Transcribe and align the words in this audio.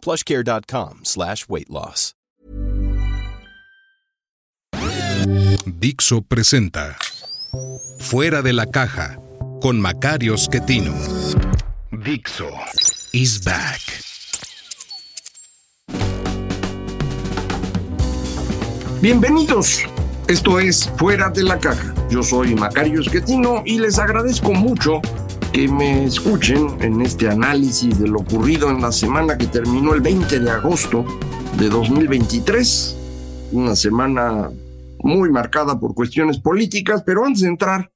plushcare.com 0.00 1.00
slash 1.04 1.46
weight 1.48 1.68
loss. 1.68 2.14
Dixo 5.66 6.22
presenta 6.22 6.96
Fuera 7.98 8.42
de 8.42 8.52
la 8.52 8.66
caja 8.66 9.18
con 9.60 9.80
Macario 9.80 10.36
Schettino. 10.36 10.94
Dixo 11.90 12.48
is 13.12 13.42
back. 13.44 13.80
Bienvenidos. 19.00 19.82
Esto 20.28 20.58
es 20.60 20.90
Fuera 20.96 21.30
de 21.30 21.42
la 21.42 21.58
caja. 21.58 21.94
Yo 22.10 22.22
soy 22.22 22.54
Macario 22.54 23.02
Schettino 23.02 23.62
y 23.64 23.78
les 23.78 23.98
agradezco 23.98 24.52
mucho 24.52 25.00
que 25.52 25.66
me 25.68 26.04
escuchen 26.04 26.68
en 26.80 27.00
este 27.00 27.28
análisis 27.28 27.98
de 27.98 28.06
lo 28.06 28.20
ocurrido 28.20 28.70
en 28.70 28.80
la 28.80 28.92
semana 28.92 29.36
que 29.36 29.46
terminó 29.46 29.94
el 29.94 30.00
20 30.00 30.38
de 30.38 30.50
agosto 30.50 31.04
de 31.58 31.68
2023. 31.68 32.96
Una 33.52 33.74
semana 33.74 34.50
muy 35.02 35.30
marcada 35.30 35.78
por 35.80 35.94
cuestiones 35.94 36.38
políticas, 36.38 37.02
pero 37.04 37.24
antes 37.24 37.42
de 37.42 37.48
entrar 37.48 37.90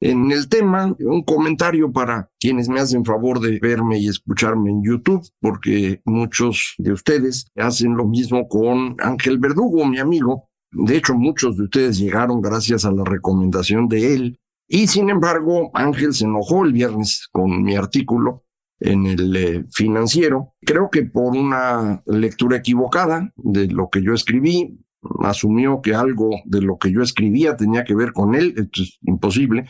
en 0.00 0.30
el 0.30 0.48
tema, 0.48 0.94
un 1.00 1.22
comentario 1.24 1.92
para 1.92 2.30
quienes 2.38 2.68
me 2.68 2.80
hacen 2.80 3.04
favor 3.04 3.40
de 3.40 3.58
verme 3.58 3.98
y 3.98 4.08
escucharme 4.08 4.70
en 4.70 4.82
YouTube, 4.82 5.26
porque 5.40 6.00
muchos 6.04 6.74
de 6.78 6.92
ustedes 6.92 7.46
hacen 7.56 7.96
lo 7.96 8.06
mismo 8.06 8.48
con 8.48 8.96
Ángel 9.00 9.38
Verdugo, 9.38 9.84
mi 9.84 9.98
amigo. 9.98 10.48
De 10.72 10.96
hecho, 10.96 11.14
muchos 11.14 11.56
de 11.56 11.64
ustedes 11.64 11.98
llegaron 11.98 12.40
gracias 12.40 12.84
a 12.84 12.92
la 12.92 13.04
recomendación 13.04 13.88
de 13.88 14.14
él 14.14 14.40
y 14.72 14.86
sin 14.86 15.10
embargo, 15.10 15.72
Ángel 15.74 16.14
se 16.14 16.26
enojó 16.26 16.64
el 16.64 16.72
viernes 16.72 17.28
con 17.32 17.64
mi 17.64 17.74
artículo 17.74 18.44
en 18.78 19.04
el 19.04 19.36
eh, 19.36 19.64
financiero. 19.72 20.54
Creo 20.60 20.90
que 20.90 21.02
por 21.02 21.36
una 21.36 22.04
lectura 22.06 22.58
equivocada 22.58 23.32
de 23.34 23.66
lo 23.66 23.90
que 23.90 24.00
yo 24.00 24.14
escribí, 24.14 24.78
asumió 25.24 25.80
que 25.82 25.96
algo 25.96 26.30
de 26.44 26.62
lo 26.62 26.78
que 26.78 26.92
yo 26.92 27.02
escribía 27.02 27.56
tenía 27.56 27.82
que 27.82 27.96
ver 27.96 28.12
con 28.12 28.36
él. 28.36 28.54
Esto 28.56 28.82
es 28.82 28.96
imposible. 29.02 29.66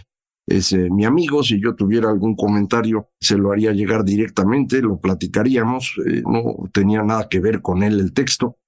Es 0.46 0.70
eh, 0.74 0.90
mi 0.90 1.06
amigo, 1.06 1.42
si 1.42 1.58
yo 1.58 1.74
tuviera 1.74 2.10
algún 2.10 2.36
comentario, 2.36 3.08
se 3.18 3.38
lo 3.38 3.52
haría 3.52 3.72
llegar 3.72 4.04
directamente, 4.04 4.82
lo 4.82 5.00
platicaríamos. 5.00 5.94
Eh, 6.06 6.22
no 6.30 6.68
tenía 6.74 7.02
nada 7.02 7.26
que 7.30 7.40
ver 7.40 7.62
con 7.62 7.82
él 7.82 8.00
el 8.00 8.12
texto. 8.12 8.58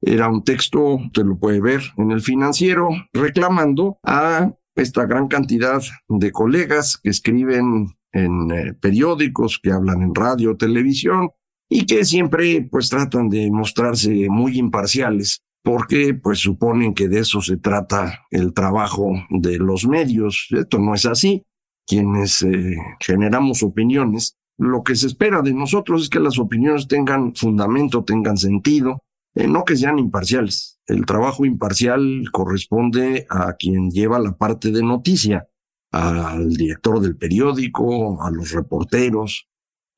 Era 0.00 0.28
un 0.28 0.42
texto, 0.42 0.96
usted 0.96 1.24
lo 1.24 1.38
puede 1.38 1.60
ver 1.60 1.82
en 1.96 2.10
el 2.10 2.22
financiero, 2.22 2.88
reclamando 3.12 4.00
a 4.02 4.52
esta 4.76 5.06
gran 5.06 5.28
cantidad 5.28 5.82
de 6.08 6.32
colegas 6.32 6.98
que 7.02 7.10
escriben 7.10 7.88
en 8.12 8.50
eh, 8.50 8.74
periódicos, 8.74 9.58
que 9.62 9.72
hablan 9.72 10.02
en 10.02 10.14
radio, 10.14 10.56
televisión 10.56 11.30
y 11.68 11.86
que 11.86 12.04
siempre 12.04 12.68
pues 12.70 12.88
tratan 12.88 13.28
de 13.28 13.50
mostrarse 13.50 14.28
muy 14.28 14.58
imparciales 14.58 15.42
porque 15.66 16.14
pues 16.14 16.38
suponen 16.38 16.94
que 16.94 17.08
de 17.08 17.18
eso 17.18 17.40
se 17.40 17.56
trata 17.56 18.20
el 18.30 18.54
trabajo 18.54 19.14
de 19.30 19.58
los 19.58 19.84
medios. 19.84 20.46
Esto 20.50 20.78
no 20.78 20.94
es 20.94 21.06
así. 21.06 21.42
Quienes 21.88 22.42
eh, 22.42 22.76
generamos 23.00 23.64
opiniones, 23.64 24.36
lo 24.58 24.84
que 24.84 24.94
se 24.94 25.08
espera 25.08 25.42
de 25.42 25.52
nosotros 25.52 26.04
es 26.04 26.08
que 26.08 26.20
las 26.20 26.38
opiniones 26.38 26.86
tengan 26.86 27.34
fundamento, 27.34 28.04
tengan 28.04 28.36
sentido, 28.36 29.02
eh, 29.36 29.46
no 29.46 29.64
que 29.64 29.76
sean 29.76 29.98
imparciales. 29.98 30.80
El 30.86 31.04
trabajo 31.04 31.44
imparcial 31.44 32.24
corresponde 32.32 33.26
a 33.28 33.52
quien 33.52 33.90
lleva 33.90 34.18
la 34.18 34.36
parte 34.36 34.70
de 34.70 34.82
noticia, 34.82 35.46
al 35.92 36.48
director 36.50 37.00
del 37.00 37.16
periódico, 37.16 38.22
a 38.22 38.30
los 38.30 38.50
reporteros. 38.52 39.46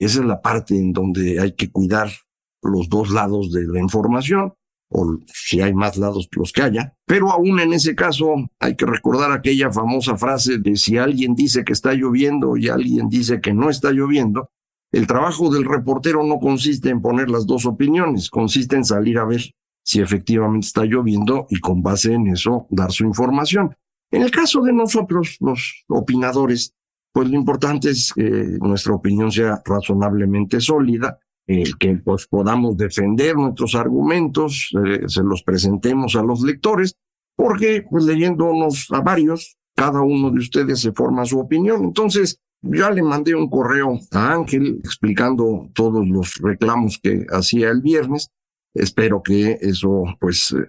Esa 0.00 0.20
es 0.20 0.26
la 0.26 0.42
parte 0.42 0.76
en 0.76 0.92
donde 0.92 1.40
hay 1.40 1.52
que 1.52 1.70
cuidar 1.70 2.10
los 2.62 2.88
dos 2.88 3.10
lados 3.10 3.52
de 3.52 3.62
la 3.66 3.78
información, 3.78 4.54
o 4.90 5.18
si 5.26 5.60
hay 5.60 5.72
más 5.72 5.96
lados 5.96 6.28
los 6.32 6.52
que 6.52 6.62
haya. 6.62 6.96
Pero 7.06 7.30
aún 7.30 7.60
en 7.60 7.72
ese 7.72 7.94
caso 7.94 8.34
hay 8.58 8.74
que 8.74 8.86
recordar 8.86 9.30
aquella 9.30 9.70
famosa 9.70 10.16
frase 10.16 10.58
de 10.58 10.76
si 10.76 10.98
alguien 10.98 11.34
dice 11.34 11.64
que 11.64 11.74
está 11.74 11.92
lloviendo 11.94 12.56
y 12.56 12.68
alguien 12.68 13.08
dice 13.08 13.40
que 13.40 13.54
no 13.54 13.70
está 13.70 13.92
lloviendo, 13.92 14.50
el 14.92 15.06
trabajo 15.06 15.50
del 15.50 15.64
reportero 15.64 16.24
no 16.24 16.38
consiste 16.38 16.88
en 16.88 17.02
poner 17.02 17.30
las 17.30 17.46
dos 17.46 17.66
opiniones, 17.66 18.30
consiste 18.30 18.76
en 18.76 18.84
salir 18.84 19.18
a 19.18 19.24
ver 19.24 19.42
si 19.84 20.00
efectivamente 20.00 20.66
está 20.66 20.84
lloviendo 20.84 21.46
y 21.50 21.60
con 21.60 21.82
base 21.82 22.12
en 22.12 22.28
eso 22.28 22.66
dar 22.70 22.92
su 22.92 23.04
información. 23.04 23.74
En 24.10 24.22
el 24.22 24.30
caso 24.30 24.62
de 24.62 24.72
nosotros, 24.72 25.36
los 25.40 25.84
opinadores, 25.88 26.74
pues 27.12 27.28
lo 27.28 27.36
importante 27.36 27.90
es 27.90 28.12
que 28.12 28.58
nuestra 28.60 28.94
opinión 28.94 29.30
sea 29.30 29.62
razonablemente 29.64 30.60
sólida, 30.60 31.18
el 31.46 31.78
que 31.78 31.96
pues, 31.96 32.26
podamos 32.26 32.76
defender 32.76 33.36
nuestros 33.36 33.74
argumentos, 33.74 34.70
eh, 34.86 35.08
se 35.08 35.22
los 35.22 35.42
presentemos 35.42 36.16
a 36.16 36.22
los 36.22 36.42
lectores, 36.42 36.94
porque 37.34 37.84
pues 37.88 38.04
leyéndonos 38.04 38.88
a 38.90 39.00
varios, 39.00 39.56
cada 39.74 40.02
uno 40.02 40.30
de 40.30 40.38
ustedes 40.38 40.80
se 40.80 40.92
forma 40.92 41.24
su 41.24 41.38
opinión. 41.38 41.84
Entonces, 41.84 42.40
ya 42.62 42.90
le 42.90 43.02
mandé 43.02 43.34
un 43.34 43.48
correo 43.48 43.98
a 44.12 44.32
Ángel 44.32 44.80
explicando 44.82 45.68
todos 45.74 46.06
los 46.06 46.34
reclamos 46.42 46.98
que 47.02 47.26
hacía 47.30 47.70
el 47.70 47.80
viernes. 47.80 48.30
Espero 48.74 49.22
que 49.22 49.58
eso 49.60 50.04
pues 50.20 50.52
eh, 50.52 50.68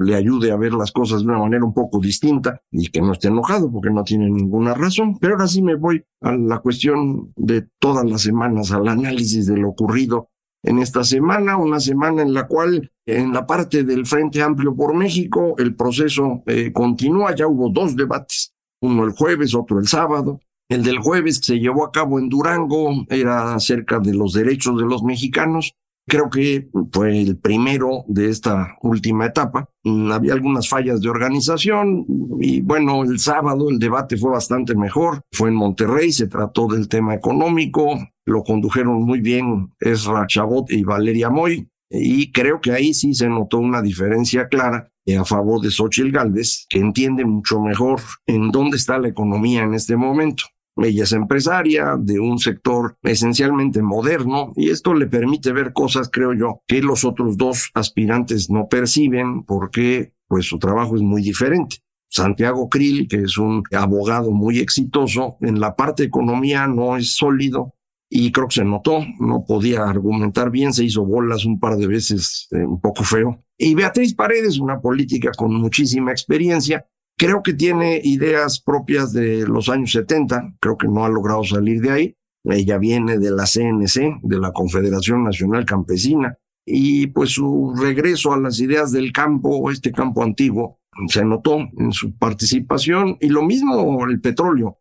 le 0.00 0.14
ayude 0.14 0.52
a 0.52 0.56
ver 0.56 0.72
las 0.72 0.92
cosas 0.92 1.20
de 1.20 1.26
una 1.26 1.38
manera 1.38 1.64
un 1.64 1.74
poco 1.74 1.98
distinta 1.98 2.62
y 2.70 2.88
que 2.88 3.02
no 3.02 3.12
esté 3.12 3.28
enojado 3.28 3.70
porque 3.70 3.90
no 3.90 4.04
tiene 4.04 4.30
ninguna 4.30 4.74
razón. 4.74 5.18
Pero 5.18 5.34
ahora 5.34 5.48
sí 5.48 5.62
me 5.62 5.74
voy 5.74 6.04
a 6.20 6.32
la 6.32 6.60
cuestión 6.60 7.32
de 7.36 7.68
todas 7.78 8.08
las 8.08 8.22
semanas, 8.22 8.72
al 8.72 8.88
análisis 8.88 9.46
de 9.46 9.56
lo 9.56 9.70
ocurrido 9.70 10.30
en 10.62 10.78
esta 10.78 11.02
semana, 11.02 11.56
una 11.56 11.80
semana 11.80 12.22
en 12.22 12.32
la 12.32 12.46
cual 12.46 12.90
en 13.04 13.32
la 13.32 13.46
parte 13.46 13.82
del 13.82 14.06
Frente 14.06 14.40
Amplio 14.42 14.74
por 14.76 14.94
México 14.94 15.56
el 15.58 15.74
proceso 15.74 16.42
eh, 16.46 16.72
continúa, 16.72 17.34
ya 17.34 17.48
hubo 17.48 17.68
dos 17.70 17.96
debates, 17.96 18.54
uno 18.80 19.04
el 19.04 19.10
jueves, 19.10 19.54
otro 19.54 19.80
el 19.80 19.88
sábado, 19.88 20.40
el 20.72 20.82
del 20.82 20.98
jueves 20.98 21.40
se 21.42 21.58
llevó 21.58 21.84
a 21.84 21.92
cabo 21.92 22.18
en 22.18 22.28
Durango, 22.28 23.04
era 23.08 23.54
acerca 23.54 23.98
de 23.98 24.14
los 24.14 24.32
derechos 24.32 24.78
de 24.78 24.84
los 24.84 25.02
mexicanos. 25.02 25.74
Creo 26.08 26.30
que 26.30 26.68
fue 26.90 27.20
el 27.20 27.36
primero 27.36 28.04
de 28.08 28.28
esta 28.28 28.76
última 28.82 29.26
etapa. 29.26 29.68
Había 29.84 30.32
algunas 30.32 30.68
fallas 30.68 31.00
de 31.00 31.08
organización 31.08 32.04
y 32.40 32.60
bueno, 32.60 33.04
el 33.04 33.18
sábado 33.18 33.70
el 33.70 33.78
debate 33.78 34.16
fue 34.16 34.30
bastante 34.30 34.74
mejor. 34.74 35.22
Fue 35.30 35.50
en 35.50 35.54
Monterrey, 35.54 36.10
se 36.10 36.26
trató 36.26 36.66
del 36.66 36.88
tema 36.88 37.14
económico, 37.14 37.98
lo 38.24 38.42
condujeron 38.42 39.02
muy 39.02 39.20
bien 39.20 39.72
Ezra 39.78 40.26
Chabot 40.26 40.70
y 40.72 40.82
Valeria 40.82 41.30
Moy 41.30 41.68
y 41.90 42.32
creo 42.32 42.60
que 42.60 42.72
ahí 42.72 42.94
sí 42.94 43.14
se 43.14 43.28
notó 43.28 43.58
una 43.58 43.82
diferencia 43.82 44.48
clara 44.48 44.90
a 45.18 45.24
favor 45.24 45.60
de 45.60 45.70
Xochitl 45.70 46.10
Gálvez, 46.10 46.66
que 46.68 46.78
entiende 46.78 47.24
mucho 47.24 47.60
mejor 47.60 48.00
en 48.26 48.50
dónde 48.50 48.76
está 48.76 48.98
la 48.98 49.08
economía 49.08 49.62
en 49.62 49.74
este 49.74 49.96
momento. 49.96 50.44
Ella 50.76 51.04
es 51.04 51.12
empresaria 51.12 51.96
de 51.98 52.18
un 52.18 52.38
sector 52.38 52.96
esencialmente 53.02 53.82
moderno 53.82 54.52
y 54.56 54.70
esto 54.70 54.94
le 54.94 55.06
permite 55.06 55.52
ver 55.52 55.72
cosas, 55.72 56.08
creo 56.10 56.32
yo, 56.32 56.62
que 56.66 56.80
los 56.80 57.04
otros 57.04 57.36
dos 57.36 57.70
aspirantes 57.74 58.48
no 58.50 58.68
perciben 58.68 59.44
porque 59.44 60.14
pues 60.28 60.46
su 60.46 60.58
trabajo 60.58 60.96
es 60.96 61.02
muy 61.02 61.22
diferente. 61.22 61.76
Santiago 62.08 62.68
Krill, 62.68 63.08
que 63.08 63.22
es 63.22 63.38
un 63.38 63.62
abogado 63.72 64.30
muy 64.30 64.58
exitoso, 64.58 65.36
en 65.40 65.60
la 65.60 65.76
parte 65.76 66.02
de 66.02 66.08
economía 66.08 66.66
no 66.66 66.96
es 66.96 67.16
sólido 67.16 67.74
y 68.08 68.30
creo 68.30 68.48
que 68.48 68.56
se 68.56 68.64
notó, 68.64 69.00
no 69.20 69.44
podía 69.46 69.84
argumentar 69.84 70.50
bien, 70.50 70.74
se 70.74 70.84
hizo 70.84 71.04
bolas 71.04 71.46
un 71.46 71.58
par 71.58 71.76
de 71.76 71.86
veces, 71.86 72.48
eh, 72.50 72.64
un 72.64 72.78
poco 72.78 73.04
feo. 73.04 73.42
Y 73.56 73.74
Beatriz 73.74 74.14
Paredes, 74.14 74.58
una 74.58 74.80
política 74.80 75.30
con 75.34 75.54
muchísima 75.54 76.10
experiencia, 76.10 76.86
Creo 77.22 77.40
que 77.40 77.52
tiene 77.52 78.00
ideas 78.02 78.60
propias 78.60 79.12
de 79.12 79.46
los 79.46 79.68
años 79.68 79.92
70, 79.92 80.56
creo 80.58 80.76
que 80.76 80.88
no 80.88 81.04
ha 81.04 81.08
logrado 81.08 81.44
salir 81.44 81.80
de 81.80 81.90
ahí. 81.92 82.16
Ella 82.42 82.78
viene 82.78 83.16
de 83.20 83.30
la 83.30 83.44
CNC, 83.44 84.18
de 84.24 84.40
la 84.40 84.50
Confederación 84.50 85.22
Nacional 85.22 85.64
Campesina, 85.64 86.36
y 86.66 87.06
pues 87.06 87.30
su 87.30 87.74
regreso 87.80 88.32
a 88.32 88.40
las 88.40 88.58
ideas 88.58 88.90
del 88.90 89.12
campo, 89.12 89.70
este 89.70 89.92
campo 89.92 90.24
antiguo, 90.24 90.80
se 91.06 91.24
notó 91.24 91.58
en 91.78 91.92
su 91.92 92.18
participación, 92.18 93.18
y 93.20 93.28
lo 93.28 93.42
mismo 93.44 94.04
el 94.04 94.20
petróleo. 94.20 94.80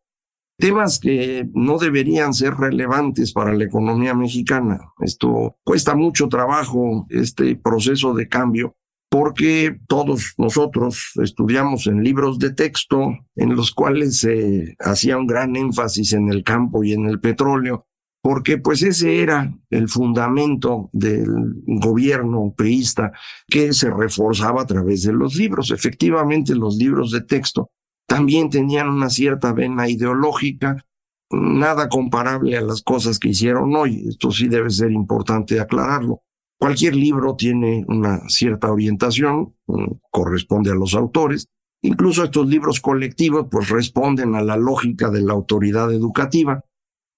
Temas 0.57 0.97
que 0.97 1.47
no 1.53 1.77
deberían 1.77 2.33
ser 2.33 2.55
relevantes 2.55 3.33
para 3.33 3.53
la 3.53 3.65
economía 3.65 4.15
mexicana. 4.15 4.79
Esto 4.99 5.57
cuesta 5.63 5.93
mucho 5.93 6.27
trabajo, 6.27 7.05
este 7.11 7.55
proceso 7.55 8.15
de 8.15 8.27
cambio, 8.27 8.77
porque 9.11 9.77
todos 9.89 10.35
nosotros 10.37 11.11
estudiamos 11.21 11.85
en 11.85 12.01
libros 12.01 12.39
de 12.39 12.53
texto 12.53 13.17
en 13.35 13.57
los 13.57 13.73
cuales 13.73 14.19
se 14.19 14.77
hacía 14.79 15.17
un 15.17 15.27
gran 15.27 15.57
énfasis 15.57 16.13
en 16.13 16.29
el 16.29 16.45
campo 16.45 16.81
y 16.85 16.93
en 16.93 17.07
el 17.07 17.19
petróleo, 17.19 17.87
porque 18.23 18.57
pues 18.57 18.81
ese 18.83 19.21
era 19.21 19.53
el 19.69 19.89
fundamento 19.89 20.89
del 20.93 21.27
gobierno 21.65 22.53
priista 22.55 23.11
que 23.47 23.73
se 23.73 23.89
reforzaba 23.89 24.61
a 24.61 24.65
través 24.65 25.03
de 25.03 25.11
los 25.11 25.35
libros. 25.35 25.71
Efectivamente, 25.71 26.55
los 26.55 26.77
libros 26.77 27.11
de 27.11 27.21
texto 27.21 27.69
también 28.07 28.49
tenían 28.49 28.87
una 28.87 29.09
cierta 29.09 29.51
vena 29.51 29.89
ideológica, 29.89 30.85
nada 31.31 31.89
comparable 31.89 32.55
a 32.55 32.61
las 32.61 32.81
cosas 32.81 33.19
que 33.19 33.29
hicieron 33.29 33.75
hoy. 33.75 34.05
Esto 34.07 34.31
sí 34.31 34.47
debe 34.47 34.69
ser 34.69 34.93
importante 34.93 35.59
aclararlo. 35.59 36.21
Cualquier 36.61 36.95
libro 36.95 37.35
tiene 37.35 37.83
una 37.87 38.21
cierta 38.29 38.71
orientación, 38.71 39.55
mm, 39.65 39.93
corresponde 40.11 40.69
a 40.69 40.75
los 40.75 40.93
autores. 40.93 41.47
Incluso 41.81 42.23
estos 42.23 42.47
libros 42.47 42.79
colectivos 42.79 43.47
pues 43.49 43.69
responden 43.69 44.35
a 44.35 44.43
la 44.43 44.57
lógica 44.57 45.09
de 45.09 45.21
la 45.21 45.33
autoridad 45.33 45.91
educativa. 45.91 46.63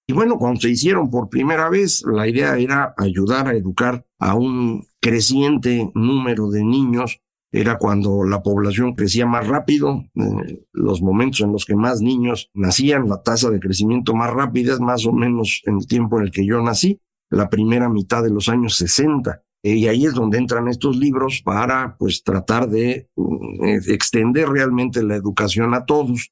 Y 0.07 0.13
bueno, 0.13 0.37
cuando 0.37 0.61
se 0.61 0.69
hicieron 0.69 1.09
por 1.09 1.27
primera 1.27 1.69
vez, 1.69 2.05
la 2.05 2.25
idea 2.25 2.57
era 2.57 2.93
ayudar 2.97 3.49
a 3.49 3.53
educar 3.53 4.05
a 4.17 4.33
un 4.35 4.85
creciente 5.01 5.91
número 5.93 6.49
de 6.49 6.63
niños. 6.63 7.19
Era 7.51 7.77
cuando 7.77 8.23
la 8.23 8.41
población 8.41 8.95
crecía 8.95 9.25
más 9.25 9.45
rápido, 9.45 10.05
eh, 10.15 10.63
los 10.71 11.01
momentos 11.01 11.41
en 11.41 11.51
los 11.51 11.65
que 11.65 11.75
más 11.75 11.99
niños 11.99 12.49
nacían, 12.53 13.09
la 13.09 13.21
tasa 13.21 13.49
de 13.49 13.59
crecimiento 13.59 14.15
más 14.15 14.31
rápida 14.31 14.71
es 14.71 14.79
más 14.79 15.05
o 15.05 15.11
menos 15.11 15.61
en 15.65 15.79
el 15.79 15.85
tiempo 15.85 16.17
en 16.17 16.27
el 16.27 16.31
que 16.31 16.45
yo 16.45 16.61
nací 16.61 17.01
la 17.29 17.49
primera 17.49 17.89
mitad 17.89 18.23
de 18.23 18.29
los 18.29 18.49
años 18.49 18.75
60. 18.75 19.41
Eh, 19.63 19.75
y 19.75 19.87
ahí 19.87 20.05
es 20.05 20.13
donde 20.13 20.37
entran 20.37 20.67
estos 20.67 20.97
libros 20.97 21.41
para 21.43 21.95
pues 21.97 22.23
tratar 22.23 22.69
de 22.69 23.09
mm, 23.15 23.65
eh, 23.65 23.79
extender 23.87 24.49
realmente 24.49 25.01
la 25.03 25.15
educación 25.15 25.73
a 25.73 25.85
todos. 25.85 26.31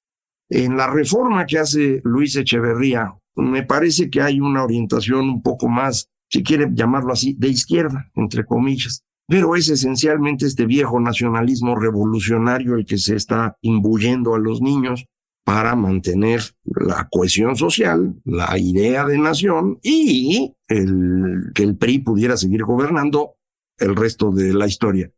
En 0.49 0.75
la 0.75 0.87
reforma 0.87 1.45
que 1.45 1.59
hace 1.59 2.01
Luis 2.03 2.35
Echeverría, 2.35 3.15
me 3.35 3.63
parece 3.63 4.09
que 4.09 4.21
hay 4.21 4.41
una 4.41 4.63
orientación 4.63 5.29
un 5.29 5.41
poco 5.41 5.69
más, 5.69 6.09
si 6.29 6.43
quiere 6.43 6.67
llamarlo 6.73 7.13
así, 7.13 7.35
de 7.39 7.47
izquierda, 7.47 8.11
entre 8.15 8.45
comillas. 8.45 9.03
Pero 9.27 9.55
es 9.55 9.69
esencialmente 9.69 10.45
este 10.45 10.65
viejo 10.65 10.99
nacionalismo 10.99 11.75
revolucionario 11.75 12.75
el 12.75 12.85
que 12.85 12.97
se 12.97 13.15
está 13.15 13.55
imbuyendo 13.61 14.35
a 14.35 14.39
los 14.39 14.61
niños 14.61 15.05
para 15.43 15.75
mantener 15.75 16.41
la 16.63 17.07
cohesión 17.11 17.55
social, 17.55 18.15
la 18.25 18.57
idea 18.57 19.05
de 19.05 19.17
nación 19.17 19.79
y 19.81 20.53
que 20.67 21.63
el 21.63 21.77
PRI 21.77 21.99
pudiera 21.99 22.37
seguir 22.37 22.63
gobernando 22.63 23.35
el 23.77 23.95
resto 23.95 24.31
de 24.31 24.53
la 24.53 24.67
historia. 24.67 25.11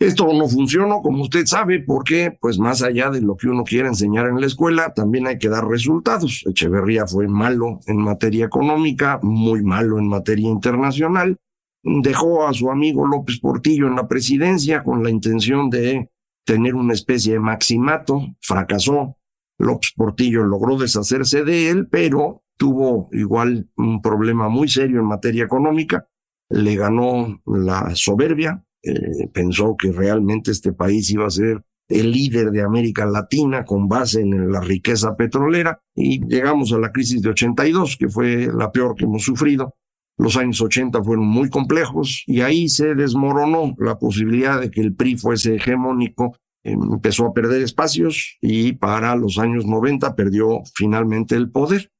Esto 0.00 0.32
no 0.32 0.48
funcionó, 0.48 1.02
como 1.02 1.24
usted 1.24 1.44
sabe, 1.46 1.80
porque, 1.80 2.36
pues 2.40 2.56
más 2.56 2.82
allá 2.82 3.10
de 3.10 3.20
lo 3.20 3.36
que 3.36 3.48
uno 3.48 3.64
quiere 3.64 3.88
enseñar 3.88 4.28
en 4.28 4.40
la 4.40 4.46
escuela, 4.46 4.94
también 4.94 5.26
hay 5.26 5.38
que 5.38 5.48
dar 5.48 5.66
resultados. 5.66 6.44
Echeverría 6.46 7.08
fue 7.08 7.26
malo 7.26 7.80
en 7.86 7.96
materia 7.96 8.44
económica, 8.44 9.18
muy 9.22 9.64
malo 9.64 9.98
en 9.98 10.06
materia 10.06 10.48
internacional. 10.48 11.36
Dejó 11.82 12.46
a 12.46 12.54
su 12.54 12.70
amigo 12.70 13.08
López 13.08 13.40
Portillo 13.40 13.88
en 13.88 13.96
la 13.96 14.06
presidencia 14.06 14.84
con 14.84 15.02
la 15.02 15.10
intención 15.10 15.68
de 15.68 16.10
tener 16.44 16.76
una 16.76 16.94
especie 16.94 17.32
de 17.32 17.40
maximato, 17.40 18.20
fracasó, 18.40 19.17
López 19.58 19.92
Portillo 19.96 20.44
logró 20.44 20.78
deshacerse 20.78 21.44
de 21.44 21.70
él, 21.70 21.88
pero 21.90 22.42
tuvo 22.56 23.08
igual 23.12 23.68
un 23.76 24.00
problema 24.00 24.48
muy 24.48 24.68
serio 24.68 25.00
en 25.00 25.06
materia 25.06 25.44
económica. 25.44 26.08
Le 26.48 26.76
ganó 26.76 27.40
la 27.46 27.94
soberbia, 27.94 28.64
eh, 28.82 29.28
pensó 29.32 29.76
que 29.76 29.92
realmente 29.92 30.50
este 30.50 30.72
país 30.72 31.10
iba 31.10 31.26
a 31.26 31.30
ser 31.30 31.62
el 31.88 32.10
líder 32.12 32.50
de 32.50 32.62
América 32.62 33.06
Latina 33.06 33.64
con 33.64 33.88
base 33.88 34.20
en 34.20 34.52
la 34.52 34.60
riqueza 34.60 35.16
petrolera 35.16 35.80
y 35.94 36.24
llegamos 36.26 36.72
a 36.72 36.78
la 36.78 36.92
crisis 36.92 37.22
de 37.22 37.30
82, 37.30 37.96
que 37.96 38.08
fue 38.08 38.50
la 38.54 38.70
peor 38.70 38.94
que 38.94 39.04
hemos 39.04 39.24
sufrido. 39.24 39.74
Los 40.18 40.36
años 40.36 40.60
80 40.60 41.02
fueron 41.02 41.26
muy 41.26 41.48
complejos 41.48 42.24
y 42.26 42.40
ahí 42.42 42.68
se 42.68 42.94
desmoronó 42.94 43.74
la 43.78 43.98
posibilidad 43.98 44.60
de 44.60 44.70
que 44.70 44.80
el 44.80 44.94
PRI 44.94 45.16
fuese 45.16 45.54
hegemónico 45.54 46.36
empezó 46.62 47.26
a 47.26 47.32
perder 47.32 47.62
espacios 47.62 48.36
y 48.40 48.72
para 48.72 49.16
los 49.16 49.38
años 49.38 49.66
90 49.66 50.14
perdió 50.14 50.60
finalmente 50.74 51.34
el 51.34 51.50
poder. 51.50 51.90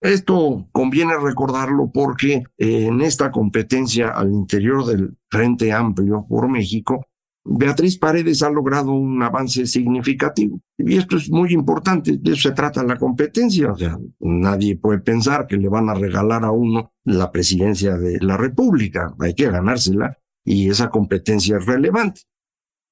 Esto 0.00 0.66
conviene 0.72 1.18
recordarlo 1.18 1.90
porque 1.92 2.44
en 2.56 3.02
esta 3.02 3.30
competencia 3.30 4.08
al 4.08 4.30
interior 4.30 4.86
del 4.86 5.16
Frente 5.28 5.72
Amplio 5.72 6.26
por 6.26 6.48
México, 6.48 7.06
Beatriz 7.44 7.98
Paredes 7.98 8.42
ha 8.42 8.50
logrado 8.50 8.92
un 8.92 9.22
avance 9.22 9.66
significativo. 9.66 10.60
Y 10.78 10.96
esto 10.96 11.16
es 11.16 11.30
muy 11.30 11.52
importante, 11.52 12.16
de 12.18 12.32
eso 12.32 12.48
se 12.48 12.54
trata 12.54 12.82
la 12.82 12.96
competencia. 12.96 13.72
O 13.72 13.76
sea, 13.76 13.98
nadie 14.20 14.76
puede 14.76 15.00
pensar 15.00 15.46
que 15.46 15.56
le 15.56 15.68
van 15.68 15.88
a 15.88 15.94
regalar 15.94 16.44
a 16.44 16.50
uno 16.50 16.92
la 17.04 17.30
presidencia 17.30 17.96
de 17.96 18.18
la 18.20 18.36
República, 18.36 19.14
hay 19.18 19.34
que 19.34 19.50
ganársela 19.50 20.16
y 20.44 20.70
esa 20.70 20.88
competencia 20.90 21.58
es 21.58 21.66
relevante. 21.66 22.22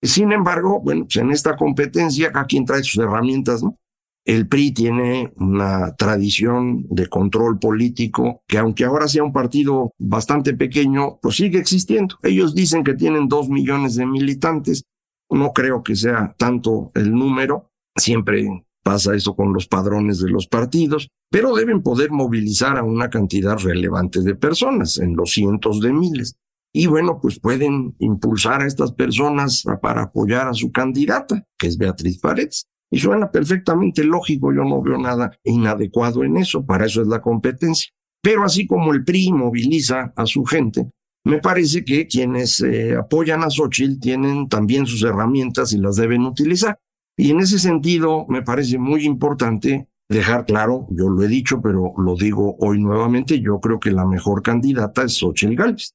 Sin 0.02 0.32
embargo, 0.32 0.80
bueno, 0.80 1.04
pues 1.04 1.16
en 1.16 1.30
esta 1.30 1.56
competencia, 1.56 2.32
cada 2.32 2.46
quien 2.46 2.64
trae 2.64 2.82
sus 2.82 3.02
herramientas, 3.02 3.62
¿no? 3.62 3.76
El 4.24 4.46
PRI 4.46 4.72
tiene 4.72 5.32
una 5.36 5.94
tradición 5.96 6.86
de 6.90 7.06
control 7.06 7.58
político 7.58 8.42
que 8.46 8.58
aunque 8.58 8.84
ahora 8.84 9.08
sea 9.08 9.24
un 9.24 9.32
partido 9.32 9.92
bastante 9.98 10.52
pequeño, 10.52 11.18
pues 11.22 11.36
sigue 11.36 11.58
existiendo. 11.58 12.16
Ellos 12.22 12.54
dicen 12.54 12.84
que 12.84 12.92
tienen 12.92 13.28
dos 13.28 13.48
millones 13.48 13.94
de 13.94 14.04
militantes. 14.04 14.84
No 15.30 15.52
creo 15.54 15.82
que 15.82 15.96
sea 15.96 16.34
tanto 16.36 16.92
el 16.94 17.12
número. 17.12 17.70
Siempre 17.96 18.66
pasa 18.82 19.14
eso 19.14 19.34
con 19.34 19.54
los 19.54 19.66
padrones 19.66 20.20
de 20.20 20.30
los 20.30 20.46
partidos, 20.46 21.08
pero 21.30 21.54
deben 21.54 21.82
poder 21.82 22.10
movilizar 22.10 22.76
a 22.76 22.82
una 22.82 23.08
cantidad 23.08 23.56
relevante 23.56 24.20
de 24.20 24.34
personas, 24.34 24.98
en 24.98 25.16
los 25.16 25.32
cientos 25.32 25.80
de 25.80 25.92
miles 25.94 26.36
y 26.72 26.86
bueno, 26.86 27.18
pues 27.20 27.40
pueden 27.40 27.94
impulsar 27.98 28.62
a 28.62 28.66
estas 28.66 28.92
personas 28.92 29.64
para 29.80 30.02
apoyar 30.02 30.48
a 30.48 30.54
su 30.54 30.70
candidata, 30.70 31.44
que 31.58 31.66
es 31.66 31.78
Beatriz 31.78 32.18
Paredes. 32.18 32.66
Y 32.90 32.98
suena 32.98 33.30
perfectamente 33.30 34.04
lógico, 34.04 34.52
yo 34.52 34.64
no 34.64 34.82
veo 34.82 34.98
nada 34.98 35.30
inadecuado 35.44 36.24
en 36.24 36.36
eso, 36.38 36.64
para 36.64 36.86
eso 36.86 37.02
es 37.02 37.08
la 37.08 37.20
competencia. 37.20 37.90
Pero 38.22 38.44
así 38.44 38.66
como 38.66 38.92
el 38.92 39.04
PRI 39.04 39.32
moviliza 39.32 40.12
a 40.16 40.26
su 40.26 40.44
gente, 40.44 40.90
me 41.24 41.38
parece 41.38 41.84
que 41.84 42.06
quienes 42.06 42.60
eh, 42.60 42.96
apoyan 42.96 43.44
a 43.44 43.50
Xochitl 43.50 44.00
tienen 44.00 44.48
también 44.48 44.86
sus 44.86 45.02
herramientas 45.02 45.72
y 45.72 45.78
las 45.78 45.96
deben 45.96 46.24
utilizar. 46.24 46.78
Y 47.16 47.30
en 47.30 47.40
ese 47.40 47.58
sentido, 47.58 48.26
me 48.28 48.42
parece 48.42 48.78
muy 48.78 49.04
importante 49.04 49.88
dejar 50.08 50.46
claro, 50.46 50.86
yo 50.90 51.08
lo 51.08 51.22
he 51.22 51.28
dicho, 51.28 51.60
pero 51.60 51.92
lo 51.98 52.14
digo 52.14 52.56
hoy 52.60 52.80
nuevamente, 52.80 53.40
yo 53.40 53.60
creo 53.60 53.78
que 53.78 53.90
la 53.90 54.06
mejor 54.06 54.42
candidata 54.42 55.02
es 55.02 55.18
Xochitl 55.18 55.54
Gálvez. 55.54 55.94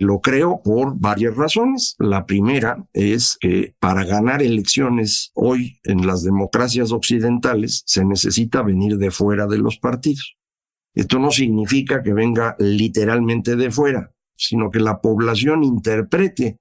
Lo 0.00 0.20
creo 0.20 0.62
por 0.64 0.98
varias 0.98 1.36
razones. 1.36 1.94
La 1.98 2.24
primera 2.24 2.86
es 2.94 3.36
que 3.38 3.74
para 3.78 4.02
ganar 4.04 4.42
elecciones 4.42 5.30
hoy 5.34 5.78
en 5.84 6.06
las 6.06 6.22
democracias 6.22 6.90
occidentales 6.90 7.82
se 7.84 8.02
necesita 8.06 8.62
venir 8.62 8.96
de 8.96 9.10
fuera 9.10 9.46
de 9.46 9.58
los 9.58 9.76
partidos. 9.76 10.38
Esto 10.94 11.18
no 11.18 11.30
significa 11.30 12.02
que 12.02 12.14
venga 12.14 12.56
literalmente 12.58 13.56
de 13.56 13.70
fuera, 13.70 14.10
sino 14.34 14.70
que 14.70 14.80
la 14.80 15.02
población 15.02 15.64
interprete 15.64 16.56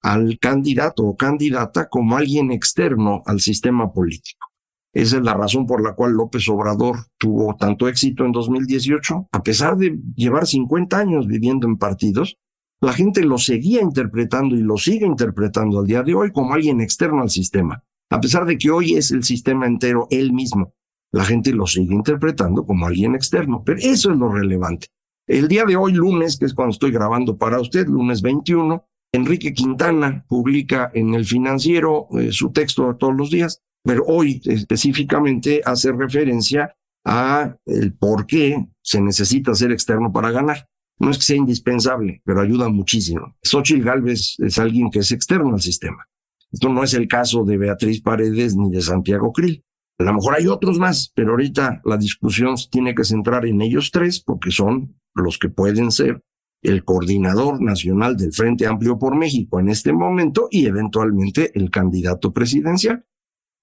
al 0.00 0.38
candidato 0.38 1.02
o 1.02 1.16
candidata 1.16 1.88
como 1.88 2.16
alguien 2.16 2.52
externo 2.52 3.24
al 3.26 3.40
sistema 3.40 3.92
político. 3.92 4.46
Esa 4.92 5.16
es 5.16 5.24
la 5.24 5.34
razón 5.34 5.66
por 5.66 5.82
la 5.82 5.96
cual 5.96 6.12
López 6.12 6.48
Obrador 6.48 6.98
tuvo 7.18 7.56
tanto 7.56 7.88
éxito 7.88 8.24
en 8.24 8.30
2018, 8.30 9.30
a 9.32 9.42
pesar 9.42 9.76
de 9.76 9.98
llevar 10.14 10.46
50 10.46 10.96
años 10.96 11.26
viviendo 11.26 11.66
en 11.66 11.76
partidos, 11.76 12.38
la 12.84 12.92
gente 12.92 13.22
lo 13.22 13.38
seguía 13.38 13.80
interpretando 13.80 14.54
y 14.54 14.60
lo 14.60 14.76
sigue 14.76 15.06
interpretando 15.06 15.80
al 15.80 15.86
día 15.86 16.02
de 16.02 16.14
hoy 16.14 16.30
como 16.30 16.52
alguien 16.52 16.82
externo 16.82 17.22
al 17.22 17.30
sistema. 17.30 17.82
A 18.10 18.20
pesar 18.20 18.44
de 18.44 18.58
que 18.58 18.70
hoy 18.70 18.94
es 18.94 19.10
el 19.10 19.24
sistema 19.24 19.66
entero 19.66 20.06
él 20.10 20.34
mismo, 20.34 20.74
la 21.10 21.24
gente 21.24 21.52
lo 21.52 21.66
sigue 21.66 21.94
interpretando 21.94 22.66
como 22.66 22.86
alguien 22.86 23.14
externo. 23.14 23.62
Pero 23.64 23.78
eso 23.80 24.10
es 24.10 24.18
lo 24.18 24.30
relevante. 24.30 24.88
El 25.26 25.48
día 25.48 25.64
de 25.64 25.76
hoy, 25.76 25.92
lunes, 25.92 26.36
que 26.36 26.44
es 26.44 26.52
cuando 26.52 26.72
estoy 26.72 26.90
grabando 26.90 27.38
para 27.38 27.58
usted, 27.58 27.86
lunes 27.86 28.20
21, 28.20 28.84
Enrique 29.12 29.54
Quintana 29.54 30.26
publica 30.28 30.90
en 30.92 31.14
el 31.14 31.24
financiero 31.24 32.08
eh, 32.18 32.32
su 32.32 32.52
texto 32.52 32.96
todos 32.96 33.14
los 33.16 33.30
días, 33.30 33.62
pero 33.82 34.04
hoy 34.06 34.42
específicamente 34.44 35.62
hace 35.64 35.90
referencia 35.90 36.76
a 37.06 37.56
el 37.64 37.94
por 37.94 38.26
qué 38.26 38.66
se 38.82 39.00
necesita 39.00 39.54
ser 39.54 39.72
externo 39.72 40.12
para 40.12 40.30
ganar. 40.30 40.68
No 40.98 41.10
es 41.10 41.18
que 41.18 41.24
sea 41.24 41.36
indispensable, 41.36 42.22
pero 42.24 42.40
ayuda 42.40 42.68
muchísimo. 42.68 43.36
Xochitl 43.42 43.82
Galvez 43.82 44.36
es 44.38 44.58
alguien 44.58 44.90
que 44.90 45.00
es 45.00 45.10
externo 45.12 45.54
al 45.54 45.60
sistema. 45.60 46.06
Esto 46.52 46.68
no 46.68 46.84
es 46.84 46.94
el 46.94 47.08
caso 47.08 47.44
de 47.44 47.58
Beatriz 47.58 48.00
Paredes 48.00 48.54
ni 48.54 48.70
de 48.70 48.80
Santiago 48.80 49.32
Krill. 49.32 49.64
A 49.98 50.04
lo 50.04 50.14
mejor 50.14 50.34
hay 50.34 50.46
otros 50.46 50.78
más, 50.78 51.12
pero 51.14 51.32
ahorita 51.32 51.82
la 51.84 51.96
discusión 51.96 52.54
tiene 52.70 52.94
que 52.94 53.04
centrar 53.04 53.46
en 53.46 53.60
ellos 53.60 53.90
tres 53.92 54.20
porque 54.20 54.50
son 54.50 54.96
los 55.14 55.38
que 55.38 55.48
pueden 55.48 55.90
ser 55.90 56.22
el 56.62 56.84
coordinador 56.84 57.60
nacional 57.60 58.16
del 58.16 58.32
Frente 58.32 58.66
Amplio 58.66 58.98
por 58.98 59.16
México 59.16 59.60
en 59.60 59.68
este 59.68 59.92
momento 59.92 60.48
y 60.50 60.66
eventualmente 60.66 61.52
el 61.54 61.70
candidato 61.70 62.32
presidencial. 62.32 63.04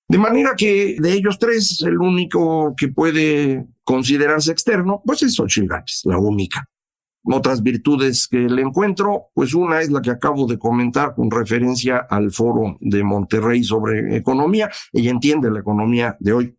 De 0.07 0.17
manera 0.17 0.55
que 0.57 0.97
de 1.00 1.13
ellos 1.13 1.39
tres, 1.39 1.81
el 1.81 1.97
único 1.97 2.75
que 2.75 2.89
puede 2.89 3.65
considerarse 3.83 4.51
externo, 4.51 5.01
pues 5.05 5.23
es 5.23 5.35
Xochitl 5.35 5.67
Gálvez, 5.67 6.01
la 6.05 6.17
única. 6.17 6.69
Otras 7.23 7.61
virtudes 7.61 8.27
que 8.27 8.39
le 8.39 8.61
encuentro, 8.61 9.27
pues 9.33 9.53
una 9.53 9.81
es 9.81 9.91
la 9.91 10.01
que 10.01 10.09
acabo 10.09 10.47
de 10.47 10.57
comentar 10.57 11.13
con 11.13 11.29
referencia 11.29 11.97
al 12.09 12.31
foro 12.31 12.77
de 12.79 13.03
Monterrey 13.03 13.63
sobre 13.63 14.15
economía. 14.15 14.69
Ella 14.91 15.11
entiende 15.11 15.51
la 15.51 15.59
economía 15.59 16.17
de 16.19 16.33
hoy 16.33 16.57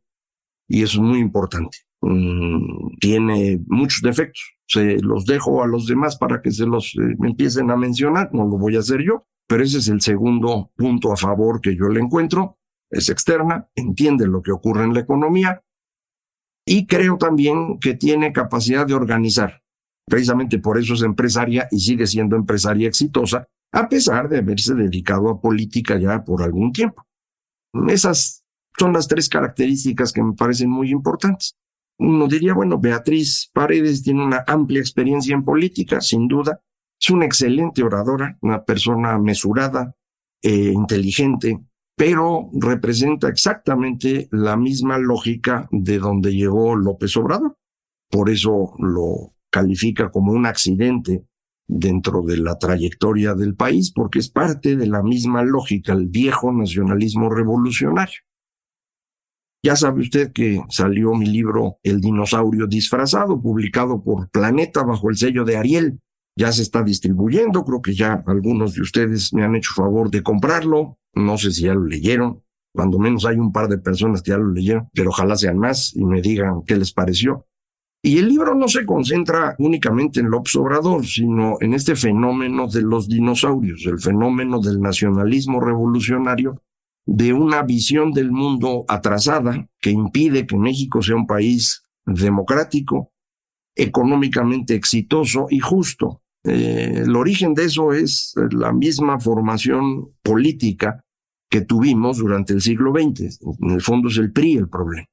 y 0.68 0.82
es 0.82 0.96
muy 0.96 1.18
importante. 1.18 1.78
Mm, 2.00 2.96
tiene 3.00 3.60
muchos 3.66 4.02
defectos. 4.02 4.42
Se 4.66 4.98
los 5.00 5.26
dejo 5.26 5.62
a 5.62 5.66
los 5.66 5.86
demás 5.86 6.16
para 6.16 6.40
que 6.40 6.50
se 6.50 6.66
los 6.66 6.94
eh, 6.96 7.16
empiecen 7.24 7.70
a 7.70 7.76
mencionar, 7.76 8.30
no 8.32 8.44
lo 8.44 8.56
voy 8.56 8.76
a 8.76 8.80
hacer 8.80 9.02
yo, 9.02 9.26
pero 9.48 9.64
ese 9.64 9.78
es 9.78 9.88
el 9.88 10.00
segundo 10.00 10.70
punto 10.76 11.12
a 11.12 11.16
favor 11.16 11.60
que 11.60 11.76
yo 11.76 11.88
le 11.88 12.00
encuentro 12.00 12.58
es 12.92 13.08
externa, 13.08 13.68
entiende 13.74 14.26
lo 14.28 14.42
que 14.42 14.52
ocurre 14.52 14.84
en 14.84 14.94
la 14.94 15.00
economía 15.00 15.64
y 16.64 16.86
creo 16.86 17.16
también 17.16 17.80
que 17.80 17.94
tiene 17.94 18.32
capacidad 18.32 18.86
de 18.86 18.94
organizar. 18.94 19.61
Precisamente 20.06 20.58
por 20.58 20.78
eso 20.78 20.94
es 20.94 21.02
empresaria 21.02 21.68
y 21.70 21.80
sigue 21.80 22.06
siendo 22.06 22.36
empresaria 22.36 22.88
exitosa, 22.88 23.46
a 23.72 23.88
pesar 23.88 24.28
de 24.28 24.38
haberse 24.38 24.74
dedicado 24.74 25.30
a 25.30 25.40
política 25.40 25.98
ya 25.98 26.24
por 26.24 26.42
algún 26.42 26.72
tiempo. 26.72 27.06
Esas 27.88 28.44
son 28.78 28.92
las 28.92 29.08
tres 29.08 29.28
características 29.28 30.12
que 30.12 30.22
me 30.22 30.34
parecen 30.34 30.70
muy 30.70 30.90
importantes. 30.90 31.56
Uno 31.98 32.26
diría, 32.26 32.54
bueno, 32.54 32.78
Beatriz 32.78 33.50
Paredes 33.52 34.02
tiene 34.02 34.24
una 34.24 34.44
amplia 34.46 34.80
experiencia 34.80 35.34
en 35.34 35.44
política, 35.44 36.00
sin 36.00 36.26
duda. 36.26 36.60
Es 37.00 37.10
una 37.10 37.24
excelente 37.24 37.82
oradora, 37.82 38.36
una 38.42 38.64
persona 38.64 39.18
mesurada, 39.18 39.94
eh, 40.42 40.72
inteligente, 40.72 41.60
pero 41.96 42.50
representa 42.52 43.28
exactamente 43.28 44.28
la 44.32 44.56
misma 44.56 44.98
lógica 44.98 45.68
de 45.70 45.98
donde 45.98 46.34
llegó 46.34 46.74
López 46.74 47.16
Obrador. 47.16 47.56
Por 48.10 48.30
eso 48.30 48.74
lo 48.78 49.32
califica 49.52 50.10
como 50.10 50.32
un 50.32 50.46
accidente 50.46 51.24
dentro 51.68 52.22
de 52.22 52.38
la 52.38 52.58
trayectoria 52.58 53.34
del 53.34 53.54
país, 53.54 53.92
porque 53.92 54.18
es 54.18 54.28
parte 54.28 54.76
de 54.76 54.86
la 54.86 55.02
misma 55.02 55.42
lógica, 55.42 55.92
el 55.92 56.08
viejo 56.08 56.52
nacionalismo 56.52 57.30
revolucionario. 57.30 58.20
Ya 59.64 59.76
sabe 59.76 60.00
usted 60.00 60.32
que 60.32 60.60
salió 60.70 61.14
mi 61.14 61.26
libro 61.26 61.78
El 61.84 62.00
dinosaurio 62.00 62.66
disfrazado, 62.66 63.40
publicado 63.40 64.02
por 64.02 64.28
Planeta 64.30 64.82
bajo 64.82 65.08
el 65.08 65.16
sello 65.16 65.44
de 65.44 65.56
Ariel. 65.56 66.00
Ya 66.36 66.50
se 66.50 66.62
está 66.62 66.82
distribuyendo, 66.82 67.64
creo 67.64 67.80
que 67.80 67.94
ya 67.94 68.24
algunos 68.26 68.74
de 68.74 68.80
ustedes 68.80 69.32
me 69.32 69.44
han 69.44 69.54
hecho 69.54 69.70
favor 69.74 70.10
de 70.10 70.22
comprarlo. 70.22 70.98
No 71.14 71.38
sé 71.38 71.52
si 71.52 71.62
ya 71.62 71.74
lo 71.74 71.84
leyeron, 71.84 72.42
cuando 72.74 72.98
menos 72.98 73.24
hay 73.24 73.36
un 73.36 73.52
par 73.52 73.68
de 73.68 73.78
personas 73.78 74.22
que 74.22 74.30
ya 74.30 74.38
lo 74.38 74.50
leyeron, 74.50 74.88
pero 74.94 75.10
ojalá 75.10 75.36
sean 75.36 75.58
más 75.58 75.94
y 75.94 76.04
me 76.04 76.22
digan 76.22 76.62
qué 76.66 76.76
les 76.76 76.92
pareció. 76.92 77.46
Y 78.04 78.18
el 78.18 78.28
libro 78.28 78.56
no 78.56 78.66
se 78.66 78.84
concentra 78.84 79.54
únicamente 79.60 80.18
en 80.18 80.28
López 80.28 80.56
Obrador, 80.56 81.06
sino 81.06 81.56
en 81.60 81.72
este 81.72 81.94
fenómeno 81.94 82.66
de 82.66 82.82
los 82.82 83.08
dinosaurios, 83.08 83.86
el 83.86 84.00
fenómeno 84.00 84.58
del 84.58 84.80
nacionalismo 84.80 85.60
revolucionario, 85.60 86.60
de 87.06 87.32
una 87.32 87.62
visión 87.62 88.12
del 88.12 88.32
mundo 88.32 88.84
atrasada 88.88 89.68
que 89.80 89.90
impide 89.90 90.46
que 90.46 90.56
México 90.56 91.00
sea 91.00 91.14
un 91.14 91.28
país 91.28 91.84
democrático, 92.04 93.12
económicamente 93.76 94.74
exitoso 94.74 95.46
y 95.48 95.60
justo. 95.60 96.22
Eh, 96.44 97.02
el 97.04 97.14
origen 97.14 97.54
de 97.54 97.66
eso 97.66 97.92
es 97.92 98.34
la 98.50 98.72
misma 98.72 99.20
formación 99.20 100.12
política 100.22 101.04
que 101.48 101.60
tuvimos 101.60 102.18
durante 102.18 102.52
el 102.52 102.60
siglo 102.60 102.92
XX. 102.92 103.38
En 103.60 103.70
el 103.70 103.80
fondo 103.80 104.08
es 104.08 104.18
el 104.18 104.32
PRI 104.32 104.56
el 104.56 104.68
problema. 104.68 105.06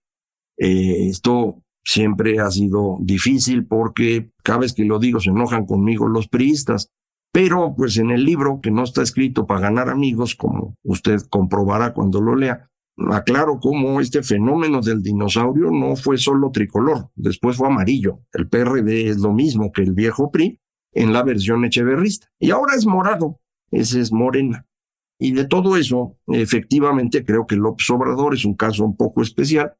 Eh, 0.58 1.08
esto 1.10 1.63
siempre 1.83 2.39
ha 2.39 2.50
sido 2.51 2.98
difícil 3.01 3.65
porque 3.65 4.31
cada 4.43 4.59
vez 4.59 4.74
que 4.74 4.86
lo 4.86 5.00
digo 5.00 5.19
se 5.19 5.29
enojan 5.29 5.65
conmigo 5.65 6.07
los 6.07 6.27
priistas. 6.27 6.91
Pero 7.31 7.75
pues 7.77 7.98
en 7.98 8.09
el 8.09 8.25
libro, 8.25 8.59
que 8.62 8.71
no 8.71 8.83
está 8.83 9.03
escrito 9.03 9.45
para 9.45 9.62
ganar 9.62 9.89
amigos, 9.89 10.36
como 10.36 10.75
usted 10.83 11.21
comprobará 11.29 11.93
cuando 11.93 12.21
lo 12.21 12.36
lea, 12.36 12.69
aclaro 13.12 13.59
cómo 13.59 14.01
este 14.01 14.24
fenómeno 14.24 14.81
del 14.81 15.01
dinosaurio 15.01 15.69
no 15.71 15.95
fue 15.95 16.17
solo 16.17 16.51
tricolor, 16.51 17.09
después 17.15 17.57
fue 17.57 17.67
amarillo. 17.67 18.21
El 18.33 18.50
PRD 18.50 19.09
es 19.09 19.17
lo 19.19 19.31
mismo 19.31 19.71
que 19.71 19.83
el 19.83 19.93
viejo 19.93 20.31
PRI, 20.31 20.59
en 20.93 21.13
la 21.13 21.24
versión 21.24 21.63
echeverrista. 21.65 22.27
Y 22.39 22.51
ahora 22.51 22.75
es 22.75 22.86
morado, 22.86 23.39
ese 23.71 24.01
es 24.01 24.12
morena. 24.12 24.65
Y 25.19 25.33
de 25.33 25.45
todo 25.45 25.75
eso, 25.75 26.17
efectivamente, 26.27 27.25
creo 27.25 27.45
que 27.45 27.57
López 27.57 27.89
Obrador 27.89 28.33
es 28.33 28.45
un 28.45 28.55
caso 28.55 28.86
un 28.86 28.95
poco 28.95 29.21
especial. 29.21 29.74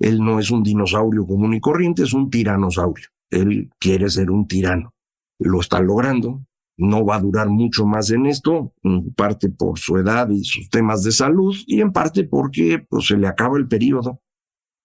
Él 0.00 0.24
no 0.24 0.40
es 0.40 0.50
un 0.50 0.62
dinosaurio 0.62 1.26
común 1.26 1.54
y 1.54 1.60
corriente, 1.60 2.02
es 2.02 2.14
un 2.14 2.30
tiranosaurio. 2.30 3.06
Él 3.30 3.70
quiere 3.78 4.08
ser 4.08 4.30
un 4.30 4.48
tirano. 4.48 4.94
Lo 5.38 5.60
está 5.60 5.80
logrando. 5.80 6.42
No 6.78 7.04
va 7.04 7.16
a 7.16 7.20
durar 7.20 7.50
mucho 7.50 7.84
más 7.84 8.10
en 8.10 8.24
esto, 8.24 8.72
en 8.82 9.12
parte 9.12 9.50
por 9.50 9.78
su 9.78 9.98
edad 9.98 10.30
y 10.30 10.42
sus 10.42 10.70
temas 10.70 11.02
de 11.04 11.12
salud, 11.12 11.54
y 11.66 11.82
en 11.82 11.92
parte 11.92 12.24
porque 12.24 12.84
pues, 12.88 13.08
se 13.08 13.18
le 13.18 13.28
acaba 13.28 13.58
el 13.58 13.68
periodo. 13.68 14.22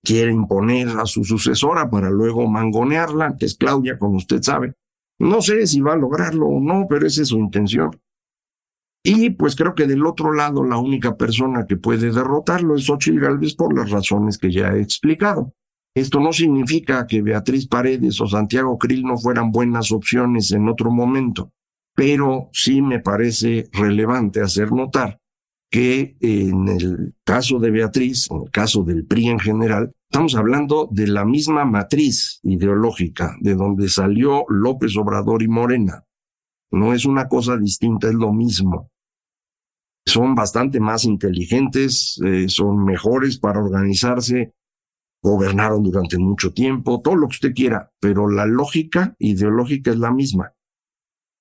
Quiere 0.04 0.34
imponer 0.34 0.90
a 0.90 1.06
su 1.06 1.24
sucesora 1.24 1.90
para 1.90 2.10
luego 2.10 2.48
mangonearla, 2.48 3.38
que 3.38 3.46
es 3.46 3.56
Claudia, 3.56 3.98
como 3.98 4.18
usted 4.18 4.42
sabe. 4.42 4.74
No 5.18 5.42
sé 5.42 5.66
si 5.66 5.80
va 5.80 5.94
a 5.94 5.98
lograrlo 5.98 6.48
o 6.48 6.60
no, 6.60 6.86
pero 6.90 7.08
esa 7.08 7.22
es 7.22 7.30
su 7.30 7.38
intención. 7.38 7.92
Y 9.06 9.30
pues 9.30 9.56
creo 9.56 9.76
que 9.76 9.88
del 9.88 10.06
otro 10.06 10.34
lado 10.34 10.64
la 10.64 10.78
única 10.78 11.16
persona 11.16 11.66
que 11.68 11.78
puede 11.78 12.12
derrotarlo 12.12 12.76
es 12.76 12.86
Xochitl 12.86 13.20
Galvez 13.20 13.56
por 13.56 13.74
las 13.78 13.92
razones 13.92 14.38
que 14.38 14.52
ya 14.52 14.74
he 14.74 14.82
explicado. 14.82 15.54
Esto 15.96 16.20
no 16.20 16.34
significa 16.34 17.08
que 17.08 17.22
Beatriz 17.22 17.68
Paredes 17.68 18.20
o 18.20 18.28
Santiago 18.28 18.78
Krill 18.78 19.04
no 19.04 19.18
fueran 19.18 19.52
buenas 19.52 19.92
opciones 19.92 20.52
en 20.52 20.68
otro 20.68 20.92
momento, 20.92 21.52
pero 21.96 22.50
sí 22.52 22.82
me 22.82 23.00
parece 23.00 23.70
relevante 23.72 24.42
hacer 24.42 24.72
notar 24.72 25.20
que 25.70 26.18
en 26.20 26.68
el 26.68 27.16
caso 27.24 27.60
de 27.60 27.72
Beatriz, 27.72 28.30
en 28.32 28.42
el 28.44 28.52
caso 28.52 28.84
del 28.84 29.06
PRI 29.06 29.28
en 29.28 29.40
general, 29.40 29.92
Estamos 30.16 30.36
hablando 30.36 30.88
de 30.92 31.08
la 31.08 31.26
misma 31.26 31.66
matriz 31.66 32.40
ideológica 32.44 33.36
de 33.42 33.54
donde 33.54 33.90
salió 33.90 34.46
López 34.48 34.96
Obrador 34.96 35.44
y 35.44 35.50
Morena. 35.50 36.06
No 36.72 36.94
es 36.94 37.06
una 37.06 37.28
cosa 37.28 37.58
distinta, 37.58 38.08
es 38.08 38.14
lo 38.14 38.32
mismo. 38.32 38.92
Son 40.08 40.36
bastante 40.36 40.80
más 40.80 41.06
inteligentes, 41.06 42.20
eh, 42.24 42.48
son 42.48 42.84
mejores 42.86 43.40
para 43.40 43.60
organizarse, 43.60 44.54
gobernaron 45.22 45.82
durante 45.84 46.18
mucho 46.18 46.54
tiempo, 46.54 47.02
todo 47.02 47.16
lo 47.16 47.28
que 47.28 47.36
usted 47.36 47.54
quiera, 47.54 47.92
pero 48.00 48.30
la 48.30 48.46
lógica 48.46 49.16
ideológica 49.18 49.92
es 49.92 49.98
la 49.98 50.12
misma. 50.12 50.54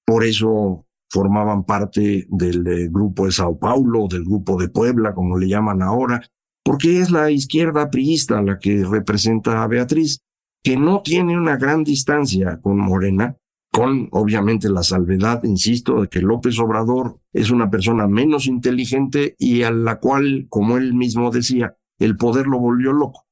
Por 0.06 0.24
eso 0.24 0.86
formaban 1.10 1.64
parte 1.64 2.26
del 2.30 2.90
grupo 2.90 3.26
de 3.26 3.32
Sao 3.32 3.58
Paulo, 3.58 4.08
del 4.08 4.24
grupo 4.24 4.58
de 4.58 4.68
Puebla, 4.68 5.14
como 5.14 5.38
le 5.38 5.48
llaman 5.48 5.82
ahora, 5.82 6.22
porque 6.64 7.00
es 7.00 7.10
la 7.10 7.30
izquierda 7.30 7.90
priista 7.90 8.40
la 8.42 8.58
que 8.58 8.84
representa 8.84 9.62
a 9.62 9.66
Beatriz, 9.68 10.20
que 10.62 10.78
no 10.78 11.02
tiene 11.02 11.36
una 11.38 11.56
gran 11.56 11.84
distancia 11.84 12.58
con 12.62 12.78
Morena, 12.78 13.36
con 13.74 14.06
obviamente 14.12 14.68
la 14.68 14.84
salvedad, 14.84 15.42
insisto, 15.42 16.02
de 16.02 16.08
que 16.08 16.20
López 16.20 16.56
Obrador 16.60 17.18
es 17.32 17.50
una 17.50 17.70
persona 17.70 18.06
menos 18.06 18.46
inteligente 18.46 19.34
y 19.36 19.64
a 19.64 19.72
la 19.72 19.98
cual, 19.98 20.46
como 20.48 20.76
él 20.76 20.94
mismo 20.94 21.32
decía, 21.32 21.76
el 21.98 22.16
poder 22.16 22.46
lo 22.46 22.60
volvió 22.60 22.92
loco. 22.92 23.26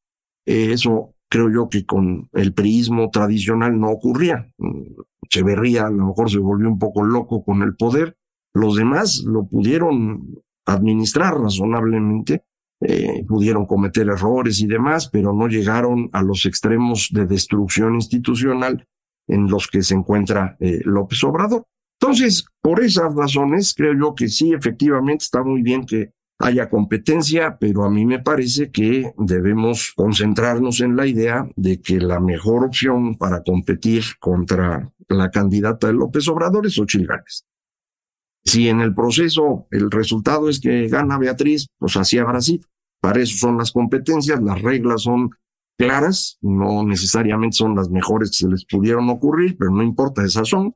Eh, 0.45 0.73
eso 0.73 1.15
creo 1.29 1.49
yo 1.49 1.69
que 1.69 1.87
con 1.87 2.29
el 2.33 2.53
priismo 2.55 3.09
tradicional 3.11 3.79
no 3.79 3.91
ocurría. 3.91 4.53
Echeverría 5.23 5.87
a 5.87 5.91
lo 5.91 6.09
mejor 6.09 6.29
se 6.29 6.39
volvió 6.39 6.69
un 6.69 6.81
poco 6.81 7.05
loco 7.05 7.45
con 7.45 7.63
el 7.63 7.77
poder. 7.77 8.17
Los 8.53 8.75
demás 8.75 9.23
lo 9.25 9.47
pudieron 9.47 10.43
administrar 10.67 11.39
razonablemente 11.39 12.43
eh, 12.85 13.25
pudieron 13.29 13.65
cometer 13.65 14.09
errores 14.09 14.61
y 14.61 14.67
demás, 14.67 15.09
pero 15.09 15.33
no 15.33 15.47
llegaron 15.47 16.11
a 16.13 16.21
los 16.21 16.47
extremos 16.47 17.11
de 17.13 17.27
destrucción 17.27 17.95
institucional 17.95 18.89
en 19.33 19.49
los 19.49 19.69
que 19.69 19.83
se 19.83 19.95
encuentra 19.95 20.57
eh, 20.61 20.81
López 20.85 21.23
Obrador. 21.25 21.65
Entonces, 22.01 22.45
por 22.61 22.83
esas 22.83 23.15
razones, 23.15 23.75
creo 23.75 23.95
yo 23.99 24.15
que 24.15 24.29
sí, 24.29 24.53
efectivamente 24.53 25.25
está 25.25 25.43
muy 25.43 25.63
bien 25.63 25.87
que 25.87 26.11
haya 26.39 26.69
competencia, 26.69 27.57
pero 27.59 27.85
a 27.85 27.91
mí 27.91 28.05
me 28.05 28.19
parece 28.19 28.71
que 28.71 29.13
debemos 29.17 29.93
concentrarnos 29.95 30.81
en 30.81 30.97
la 30.97 31.07
idea 31.07 31.49
de 31.57 31.81
que 31.81 31.99
la 31.99 32.19
mejor 32.19 32.65
opción 32.65 33.17
para 33.17 33.43
competir 33.43 34.03
contra 34.19 34.91
la 35.09 35.31
candidata 35.31 35.87
de 35.87 35.93
López 35.93 36.27
Obrador 36.29 36.67
es 36.67 36.79
Ochil 36.79 37.09
Si 38.45 38.69
en 38.69 38.81
el 38.81 38.95
proceso 38.95 39.69
el 39.71 39.91
resultado 39.91 40.49
es 40.49 40.59
que 40.59 40.89
gana 40.89 41.19
Beatriz, 41.19 41.69
pues 41.79 41.97
así 41.97 42.19
habrá 42.19 42.41
sido. 42.41 42.67
Para 43.01 43.21
eso 43.21 43.37
son 43.37 43.59
las 43.59 43.73
competencias, 43.73 44.43
las 44.43 44.61
reglas 44.61 45.03
son 45.03 45.31
claras, 45.77 46.39
no 46.41 46.85
necesariamente 46.85 47.57
son 47.57 47.75
las 47.75 47.91
mejores 47.91 48.31
que 48.31 48.45
se 48.45 48.49
les 48.49 48.65
pudieron 48.65 49.09
ocurrir, 49.11 49.57
pero 49.59 49.71
no 49.71 49.83
importa, 49.83 50.25
esas 50.25 50.49
son. 50.49 50.75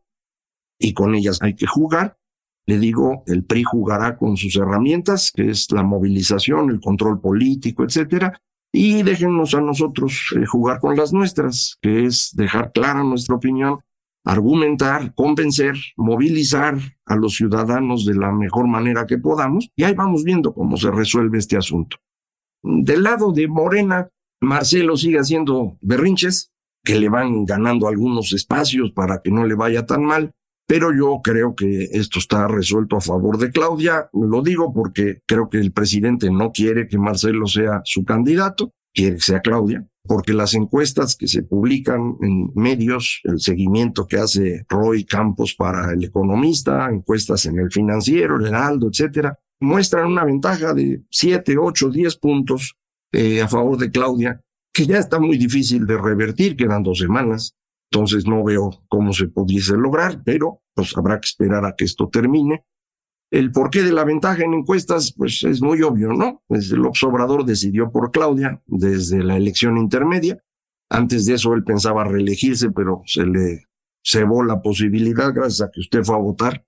y 0.79 0.93
con 0.93 1.15
ellas 1.15 1.39
hay 1.41 1.55
que 1.55 1.67
jugar. 1.67 2.19
Le 2.67 2.79
digo, 2.79 3.23
el 3.27 3.45
PRI 3.45 3.63
jugará 3.63 4.19
con 4.19 4.37
sus 4.37 4.57
herramientas, 4.57 5.33
que 5.35 5.49
es 5.51 5.71
la 5.71 5.83
movilización, 5.83 6.69
el 6.69 6.81
control 6.81 7.21
político, 7.21 7.85
etcétera, 7.85 8.41
y 8.73 9.03
déjennos 9.03 9.55
a 9.55 9.61
nosotros 9.61 10.35
eh, 10.37 10.45
jugar 10.45 10.81
con 10.81 10.97
las 10.97 11.13
nuestras, 11.13 11.79
que 11.81 12.05
es 12.05 12.33
dejar 12.35 12.73
clara 12.73 13.03
nuestra 13.05 13.37
opinión, 13.37 13.81
argumentar, 14.25 15.15
convencer, 15.15 15.77
movilizar 15.97 16.77
a 17.07 17.17
los 17.17 17.37
ciudadanos 17.37 18.05
de 18.05 18.15
la 18.17 18.33
mejor 18.33 18.67
manera 18.67 19.07
que 19.07 19.19
podamos, 19.19 19.71
y 19.77 19.85
ahí 19.85 19.95
vamos 19.95 20.25
viendo 20.25 20.53
cómo 20.53 20.77
se 20.77 20.91
resuelve 20.91 21.39
este 21.39 21.57
asunto. 21.57 21.97
Del 22.63 23.05
lado 23.05 23.33
de 23.33 23.47
Morena, 23.47 24.11
Marcelo 24.47 24.97
sigue 24.97 25.19
haciendo 25.19 25.77
berrinches, 25.81 26.53
que 26.85 26.99
le 26.99 27.09
van 27.09 27.45
ganando 27.45 27.89
algunos 27.89 28.33
espacios 28.33 28.93
para 28.93 29.21
que 29.21 29.31
no 29.31 29.45
le 29.45 29.55
vaya 29.55 29.85
tan 29.85 30.05
mal, 30.05 30.33
pero 30.69 30.93
yo 30.97 31.21
creo 31.23 31.55
que 31.55 31.89
esto 31.93 32.19
está 32.19 32.47
resuelto 32.49 32.97
a 32.97 33.01
favor 33.01 33.39
de 33.39 33.51
Claudia. 33.51 34.09
Lo 34.13 34.43
digo 34.43 34.73
porque 34.73 35.21
creo 35.27 35.49
que 35.49 35.59
el 35.59 35.73
presidente 35.73 36.31
no 36.31 36.53
quiere 36.53 36.89
que 36.89 36.97
Marcelo 36.97 37.47
sea 37.47 37.83
su 37.85 38.05
candidato, 38.05 38.73
quiere 38.95 39.17
que 39.17 39.23
sea 39.23 39.41
Claudia, 39.41 39.87
porque 40.05 40.33
las 40.33 40.55
encuestas 40.55 41.17
que 41.17 41.27
se 41.27 41.43
publican 41.43 42.17
en 42.21 42.53
medios, 42.55 43.21
el 43.25 43.41
seguimiento 43.41 44.07
que 44.07 44.19
hace 44.19 44.65
Roy 44.69 45.05
Campos 45.05 45.55
para 45.55 45.93
el 45.93 46.05
economista, 46.05 46.89
encuestas 46.89 47.47
en 47.47 47.59
el 47.59 47.71
financiero, 47.71 48.39
el 48.39 48.47
Heraldo, 48.47 48.89
etcétera, 48.89 49.39
muestran 49.61 50.07
una 50.07 50.25
ventaja 50.25 50.73
de 50.73 51.03
7, 51.11 51.57
8, 51.59 51.91
10 51.91 52.17
puntos 52.17 52.77
eh, 53.17 53.41
a 53.41 53.49
favor 53.49 53.79
de 53.79 53.91
Claudia, 53.91 54.43
que 54.75 54.85
ya 54.85 54.99
está 54.99 55.19
muy 55.19 55.39
difícil 55.39 55.87
de 55.87 55.97
revertir, 55.97 56.55
quedan 56.55 56.83
dos 56.83 56.99
semanas. 56.99 57.57
Entonces 57.91 58.27
no 58.27 58.45
veo 58.45 58.85
cómo 58.89 59.15
se 59.15 59.29
pudiese 59.29 59.75
lograr, 59.75 60.23
pero 60.23 60.61
pues 60.75 60.95
habrá 60.99 61.19
que 61.19 61.25
esperar 61.25 61.65
a 61.65 61.75
que 61.75 61.87
esto 61.87 62.11
termine. 62.11 62.67
El 63.31 63.53
porqué 63.53 63.83
de 63.83 63.93
la 63.93 64.05
ventaja 64.05 64.45
en 64.45 64.53
encuestas, 64.53 65.15
pues 65.17 65.43
es 65.45 65.63
muy 65.63 65.81
obvio, 65.81 66.13
¿no? 66.13 66.43
El 66.51 66.85
observador 66.85 67.47
decidió 67.47 67.91
por 67.91 68.11
Claudia 68.11 68.63
desde 68.67 69.25
la 69.25 69.39
elección 69.39 69.79
intermedia. 69.79 70.39
Antes 70.91 71.25
de 71.25 71.35
eso 71.35 71.55
él 71.55 71.65
pensaba 71.65 72.05
reelegirse, 72.05 72.71
pero 72.71 73.01
se 73.07 73.25
le 73.25 73.65
cebó 74.05 74.45
la 74.45 74.61
posibilidad 74.61 75.33
gracias 75.33 75.67
a 75.67 75.71
que 75.71 75.81
usted 75.81 76.05
fue 76.05 76.17
a 76.17 76.19
votar. 76.19 76.67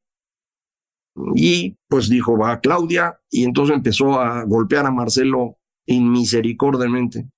Y 1.34 1.76
pues 1.88 2.08
dijo, 2.08 2.38
va 2.38 2.52
a 2.52 2.60
Claudia, 2.60 3.20
y 3.30 3.44
entonces 3.44 3.76
empezó 3.76 4.18
a 4.18 4.44
golpear 4.44 4.86
a 4.86 4.90
Marcelo 4.90 5.57
inmisericordiamente, 5.88 7.28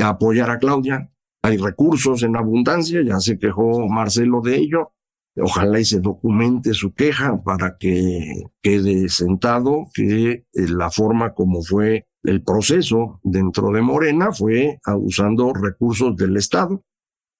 a 0.00 0.10
apoyar 0.10 0.50
a 0.50 0.58
Claudia. 0.58 1.10
Hay 1.42 1.56
recursos 1.56 2.22
en 2.22 2.36
abundancia, 2.36 3.02
ya 3.02 3.18
se 3.20 3.38
quejó 3.38 3.88
Marcelo 3.88 4.40
de 4.40 4.56
ello. 4.56 4.92
Ojalá 5.38 5.80
y 5.80 5.84
se 5.84 6.00
documente 6.00 6.72
su 6.72 6.94
queja 6.94 7.42
para 7.42 7.76
que 7.78 8.44
quede 8.62 9.08
sentado 9.10 9.86
que 9.92 10.30
eh, 10.30 10.44
la 10.54 10.90
forma 10.90 11.34
como 11.34 11.62
fue 11.62 12.06
el 12.22 12.42
proceso 12.42 13.20
dentro 13.22 13.70
de 13.70 13.82
Morena 13.82 14.32
fue 14.32 14.78
usando 14.98 15.52
recursos 15.52 16.16
del 16.16 16.36
Estado. 16.36 16.82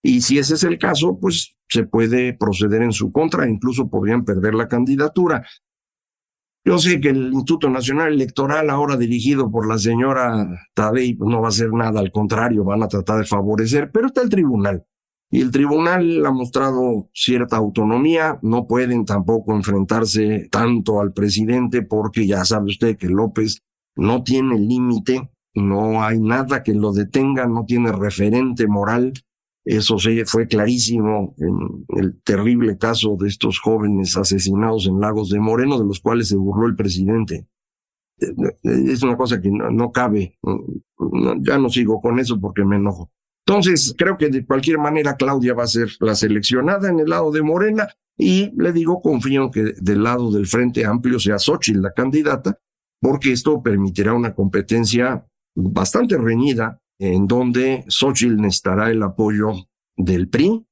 Y 0.02 0.20
si 0.20 0.38
ese 0.38 0.54
es 0.54 0.62
el 0.64 0.78
caso, 0.78 1.18
pues 1.18 1.56
se 1.68 1.84
puede 1.84 2.34
proceder 2.34 2.82
en 2.82 2.92
su 2.92 3.10
contra, 3.10 3.48
incluso 3.48 3.88
podrían 3.88 4.24
perder 4.24 4.54
la 4.54 4.68
candidatura. 4.68 5.44
Yo 6.66 6.78
sé 6.78 7.00
que 7.00 7.10
el 7.10 7.32
Instituto 7.32 7.70
Nacional 7.70 8.12
Electoral, 8.12 8.70
ahora 8.70 8.96
dirigido 8.96 9.48
por 9.52 9.68
la 9.68 9.78
señora 9.78 10.48
Tadei, 10.74 11.14
pues, 11.14 11.30
no 11.30 11.40
va 11.40 11.46
a 11.46 11.50
hacer 11.50 11.72
nada, 11.72 12.00
al 12.00 12.10
contrario, 12.10 12.64
van 12.64 12.82
a 12.82 12.88
tratar 12.88 13.18
de 13.18 13.24
favorecer, 13.24 13.92
pero 13.92 14.08
está 14.08 14.20
el 14.22 14.28
tribunal. 14.28 14.84
Y 15.30 15.42
el 15.42 15.52
tribunal 15.52 16.26
ha 16.26 16.32
mostrado 16.32 17.08
cierta 17.14 17.56
autonomía, 17.56 18.40
no 18.42 18.66
pueden 18.66 19.04
tampoco 19.04 19.54
enfrentarse 19.54 20.48
tanto 20.50 21.00
al 21.00 21.12
presidente 21.12 21.82
porque 21.82 22.26
ya 22.26 22.44
sabe 22.44 22.70
usted 22.70 22.96
que 22.96 23.08
López 23.08 23.62
no 23.94 24.24
tiene 24.24 24.58
límite, 24.58 25.30
no 25.54 26.02
hay 26.02 26.18
nada 26.18 26.64
que 26.64 26.74
lo 26.74 26.92
detenga, 26.92 27.46
no 27.46 27.64
tiene 27.64 27.92
referente 27.92 28.66
moral 28.66 29.12
eso 29.66 29.96
fue 30.26 30.46
clarísimo 30.46 31.34
en 31.38 31.98
el 31.98 32.22
terrible 32.22 32.78
caso 32.78 33.16
de 33.18 33.26
estos 33.26 33.58
jóvenes 33.58 34.16
asesinados 34.16 34.86
en 34.86 35.00
Lagos 35.00 35.28
de 35.30 35.40
Moreno, 35.40 35.76
de 35.76 35.84
los 35.84 35.98
cuales 35.98 36.28
se 36.28 36.36
burló 36.36 36.68
el 36.68 36.76
presidente. 36.76 37.48
Eh, 38.20 38.32
es 38.62 39.02
una 39.02 39.16
cosa 39.16 39.40
que 39.40 39.50
no, 39.50 39.90
cabe. 39.90 40.38
Ya 41.40 41.58
no 41.58 41.68
sigo 41.68 42.00
con 42.00 42.20
eso 42.20 42.40
porque 42.40 42.64
me 42.64 42.76
enojo. 42.76 43.10
Entonces, 43.44 43.92
creo 43.98 44.16
que 44.16 44.28
de 44.28 44.46
cualquier 44.46 44.78
manera 44.78 45.16
Claudia 45.16 45.54
va 45.54 45.64
a 45.64 45.68
ser 45.68 45.88
la 45.98 46.14
seleccionada 46.14 46.88
en 46.88 47.00
el 47.00 47.08
lado 47.10 47.32
de 47.32 47.42
Morena 47.42 47.88
y 48.16 48.52
le 48.56 48.72
digo, 48.72 49.02
confío 49.02 49.44
en 49.44 49.50
que 49.50 49.74
del 49.80 50.04
lado 50.04 50.30
del 50.30 50.46
Frente 50.46 50.84
Amplio 50.84 51.18
sea 51.18 51.40
Xochitl 51.40 51.82
la 51.82 51.92
candidata, 51.92 52.60
porque 53.00 53.32
esto 53.32 53.62
permitirá 53.62 54.14
una 54.14 54.32
competencia 54.32 55.26
bastante 55.56 56.16
reñida 56.16 56.80
en 56.98 57.26
donde 57.26 57.84
Xochitl 57.88 58.36
necesitará 58.36 58.90
el 58.90 59.02
apoyo 59.02 59.52
del 59.96 60.28
PRI, 60.28 60.66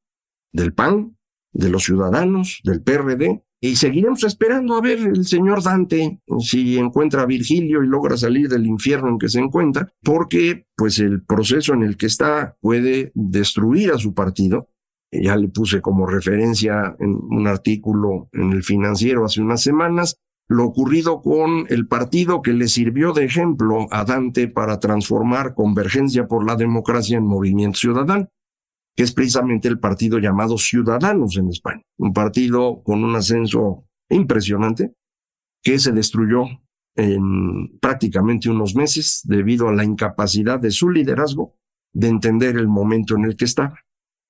del 0.53 0.73
PAN, 0.73 1.17
de 1.53 1.69
los 1.71 1.85
ciudadanos, 1.85 2.61
del 2.65 2.83
PRD, 2.83 3.45
y 3.61 3.77
seguiremos 3.77 4.23
esperando 4.25 4.77
a 4.77 4.83
ver 4.83 4.99
el 4.99 5.25
señor 5.25 5.63
Dante 5.63 6.21
si 6.39 6.77
encuentra 6.77 7.23
a 7.23 7.27
Virgilio 7.27 7.83
y 7.83 7.87
logra 7.87 8.15
salir 8.17 8.47
del 8.49 8.67
infierno 8.67 9.09
en 9.09 9.19
que 9.19 9.31
se 9.31 9.41
encuentra, 9.41 9.91
porque 10.03 10.67
pues 10.77 10.99
el 10.99 11.25
proceso 11.25 11.73
en 11.73 11.83
el 11.83 11.97
que 11.97 12.05
está 12.05 12.59
puede 12.61 13.11
destruir 13.15 13.91
a 13.93 13.99
su 13.99 14.13
partido. 14.13 14.69
Ya 15.11 15.37
le 15.37 15.49
puse 15.49 15.81
como 15.81 16.07
referencia 16.07 16.95
en 16.99 17.15
un 17.15 17.47
artículo 17.47 18.29
en 18.33 18.53
el 18.53 18.63
financiero 18.63 19.25
hace 19.25 19.41
unas 19.41 19.63
semanas, 19.63 20.21
lo 20.49 20.65
ocurrido 20.65 21.23
con 21.23 21.67
el 21.69 21.87
partido 21.87 22.43
que 22.43 22.53
le 22.53 22.69
sirvió 22.69 23.13
de 23.13 23.25
ejemplo 23.25 23.87
a 23.91 24.05
Dante 24.05 24.49
para 24.49 24.79
transformar 24.79 25.55
Convergencia 25.55 26.27
por 26.27 26.47
la 26.47 26.57
Democracia 26.57 27.17
en 27.17 27.27
Movimiento 27.27 27.79
Ciudadano, 27.79 28.29
que 28.95 29.03
es 29.03 29.13
precisamente 29.13 29.69
el 29.69 29.79
partido 29.79 30.19
llamado 30.19 30.59
Ciudadanos 30.59 31.37
en 31.37 31.49
España, 31.49 31.83
un 31.99 32.13
partido 32.13 32.83
con 32.83 33.03
un 33.03 33.17
ascenso 33.17 33.87
impresionante 34.11 34.95
que 35.63 35.79
se 35.79 35.93
destruyó 35.93 36.45
en 36.97 37.79
prácticamente 37.81 38.51
unos 38.51 38.77
meses 38.77 39.23
debido 39.25 39.69
a 39.69 39.73
la 39.73 39.85
incapacidad 39.85 40.61
de 40.61 40.71
su 40.71 40.91
liderazgo 40.91 41.57
de 41.93 42.09
entender 42.09 42.57
el 42.57 42.69
momento 42.69 43.17
en 43.17 43.25
el 43.25 43.37
que 43.37 43.47
está. 43.47 43.75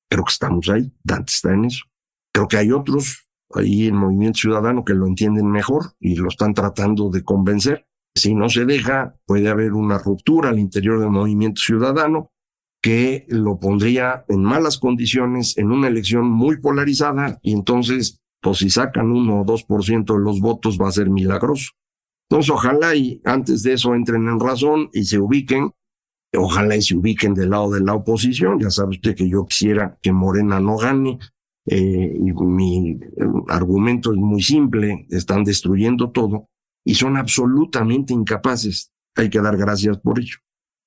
Creo 0.09 0.25
que 0.25 0.33
estamos 0.33 0.69
ahí, 0.69 0.93
Dante 1.03 1.33
está 1.33 1.53
en 1.53 1.65
eso. 1.65 1.85
Creo 2.33 2.47
que 2.47 2.57
hay 2.57 2.73
otros 2.73 3.24
ahí 3.61 3.87
el 3.87 3.95
movimiento 3.95 4.41
ciudadano 4.41 4.85
que 4.85 4.95
lo 4.95 5.07
entienden 5.07 5.51
mejor 5.51 5.93
y 6.01 6.17
lo 6.17 6.29
están 6.29 6.55
tratando 6.55 7.11
de 7.11 7.23
convencer. 7.23 7.87
Si 8.15 8.35
no 8.35 8.49
se 8.49 8.65
deja, 8.65 9.17
puede 9.27 9.49
haber 9.49 9.73
una 9.73 9.99
ruptura 9.99 10.51
al 10.51 10.59
interior 10.59 11.01
del 11.01 11.11
movimiento 11.11 11.61
ciudadano 11.61 12.31
que 12.85 13.25
lo 13.29 13.59
pondría 13.59 14.25
en 14.29 14.43
malas 14.45 14.79
condiciones 14.79 15.57
en 15.57 15.73
una 15.73 15.89
elección 15.89 16.31
muy 16.31 16.61
polarizada 16.61 17.39
y 17.43 17.53
entonces, 17.53 18.21
pues 18.43 18.59
si 18.59 18.69
sacan 18.69 19.11
uno 19.11 19.41
o 19.41 19.45
dos 19.45 19.65
por 19.65 19.85
ciento 19.85 20.15
de 20.15 20.21
los 20.21 20.39
votos 20.41 20.79
va 20.79 20.89
a 20.89 20.93
ser 20.93 21.09
milagroso. 21.09 21.71
Entonces, 22.29 22.51
ojalá 22.51 22.95
y 22.95 23.21
antes 23.25 23.63
de 23.63 23.73
eso 23.73 23.95
entren 23.95 24.29
en 24.29 24.39
razón 24.39 24.91
y 24.93 25.05
se 25.05 25.19
ubiquen, 25.19 25.73
ojalá 26.37 26.77
y 26.77 26.83
se 26.83 26.97
ubiquen 26.97 27.35
del 27.35 27.51
lado 27.51 27.71
de 27.71 27.81
la 27.81 27.95
oposición. 27.95 28.61
Ya 28.61 28.71
sabe 28.71 28.91
usted 28.91 29.15
que 29.15 29.29
yo 29.29 29.47
quisiera 29.47 29.99
que 30.03 30.13
Morena 30.13 30.61
no 30.61 30.77
gane, 30.77 31.19
eh, 31.67 32.19
mi 32.19 32.91
eh, 32.91 33.01
argumento 33.49 34.13
es 34.13 34.19
muy 34.19 34.43
simple, 34.43 35.07
están 35.11 35.45
destruyendo 35.45 36.11
todo 36.11 36.49
y 36.85 36.95
son 36.95 37.17
absolutamente 37.17 38.13
incapaces. 38.13 38.93
Hay 39.17 39.31
que 39.31 39.41
dar 39.41 39.57
gracias 39.57 39.99
por 39.99 40.19
ello. 40.19 40.37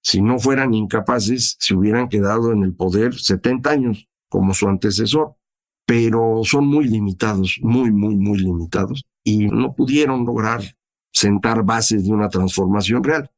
Si 0.04 0.22
no 0.22 0.40
fueran 0.40 0.74
incapaces, 0.74 1.58
se 1.60 1.76
hubieran 1.76 2.08
quedado 2.10 2.52
en 2.52 2.64
el 2.64 2.76
poder 2.76 3.16
70 3.16 3.70
años 3.70 4.08
como 4.30 4.54
su 4.54 4.68
antecesor, 4.68 5.36
pero 5.86 6.42
son 6.44 6.68
muy 6.68 6.86
limitados, 6.86 7.60
muy, 7.62 7.92
muy, 7.92 8.16
muy 8.16 8.38
limitados 8.38 9.04
y 9.24 9.48
no 9.48 9.74
pudieron 9.74 10.26
lograr 10.26 10.62
sentar 11.12 11.64
bases 11.64 12.06
de 12.06 12.12
una 12.12 12.30
transformación 12.30 13.04
real. 13.04 13.32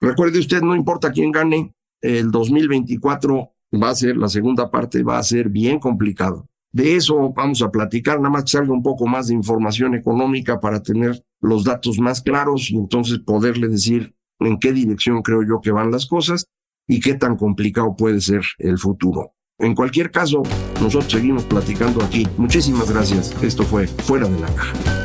Recuerde 0.00 0.38
usted, 0.38 0.62
no 0.62 0.74
importa 0.74 1.12
quién 1.12 1.30
gane, 1.30 1.74
el 2.00 2.30
2024 2.30 3.53
va 3.78 3.90
a 3.90 3.94
ser, 3.94 4.16
la 4.16 4.28
segunda 4.28 4.70
parte 4.70 5.02
va 5.02 5.18
a 5.18 5.22
ser 5.22 5.48
bien 5.48 5.78
complicado. 5.78 6.46
De 6.72 6.96
eso 6.96 7.32
vamos 7.32 7.62
a 7.62 7.70
platicar, 7.70 8.18
nada 8.18 8.30
más 8.30 8.44
que 8.44 8.50
salga 8.50 8.72
un 8.72 8.82
poco 8.82 9.06
más 9.06 9.28
de 9.28 9.34
información 9.34 9.94
económica 9.94 10.58
para 10.58 10.82
tener 10.82 11.24
los 11.40 11.62
datos 11.62 11.98
más 12.00 12.20
claros 12.20 12.70
y 12.70 12.76
entonces 12.76 13.20
poderle 13.20 13.68
decir 13.68 14.14
en 14.40 14.58
qué 14.58 14.72
dirección 14.72 15.22
creo 15.22 15.42
yo 15.42 15.60
que 15.60 15.70
van 15.70 15.92
las 15.92 16.06
cosas 16.06 16.46
y 16.88 17.00
qué 17.00 17.14
tan 17.14 17.36
complicado 17.36 17.94
puede 17.96 18.20
ser 18.20 18.42
el 18.58 18.78
futuro. 18.78 19.34
En 19.58 19.74
cualquier 19.74 20.10
caso, 20.10 20.42
nosotros 20.80 21.12
seguimos 21.12 21.44
platicando 21.44 22.02
aquí. 22.02 22.26
Muchísimas 22.36 22.90
gracias. 22.90 23.40
Esto 23.42 23.62
fue 23.62 23.86
Fuera 23.86 24.28
de 24.28 24.40
la 24.40 24.48
Caja. 24.48 25.04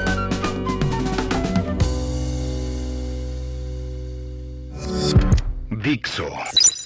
Dixo 5.84 6.28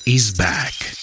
is 0.06 0.36
back. 0.38 1.03